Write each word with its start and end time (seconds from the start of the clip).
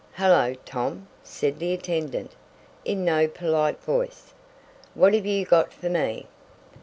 "Hello, 0.13 0.55
Tom!" 0.65 1.05
said 1.21 1.59
the 1.59 1.73
attendant, 1.73 2.31
in 2.83 3.05
no 3.05 3.27
polite 3.27 3.79
voice, 3.83 4.33
"What 4.95 5.13
have 5.13 5.27
you 5.27 5.45
got 5.45 5.71
for 5.71 5.89
me?" 5.89 6.25